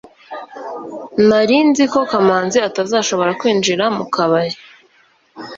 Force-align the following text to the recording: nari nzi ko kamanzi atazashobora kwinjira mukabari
nari 1.27 1.57
nzi 1.67 1.83
ko 1.93 1.99
kamanzi 2.11 2.57
atazashobora 2.67 3.31
kwinjira 3.39 3.83
mukabari 3.95 4.55